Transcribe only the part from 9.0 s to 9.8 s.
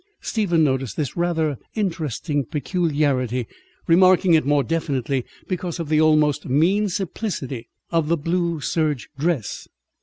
dress.